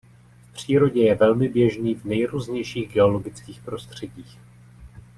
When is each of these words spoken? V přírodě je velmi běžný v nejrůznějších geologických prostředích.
V 0.49 0.53
přírodě 0.53 1.01
je 1.01 1.15
velmi 1.15 1.49
běžný 1.49 1.95
v 1.95 2.05
nejrůznějších 2.05 2.93
geologických 2.93 3.61
prostředích. 3.63 4.37